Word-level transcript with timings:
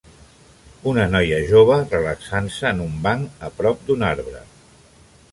Una 0.91 1.03
noia 1.15 1.35
jove 1.51 1.75
relaxant-se 1.91 2.67
en 2.69 2.81
un 2.85 2.95
banc 3.03 3.45
a 3.49 3.51
prop 3.59 3.85
d'un 3.91 4.07
arbre. 4.09 4.41